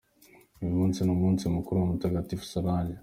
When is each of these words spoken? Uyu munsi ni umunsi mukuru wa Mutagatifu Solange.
Uyu 0.61 0.73
munsi 0.79 0.99
ni 1.01 1.11
umunsi 1.15 1.43
mukuru 1.55 1.77
wa 1.79 1.89
Mutagatifu 1.91 2.43
Solange. 2.51 2.97